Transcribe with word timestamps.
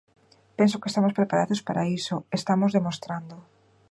Penso 0.57 0.79
que 0.79 0.89
estamos 0.91 1.13
preparados 1.19 1.59
para 1.67 1.87
iso, 1.99 2.15
estamos 2.39 2.71
demostrando. 2.77 3.35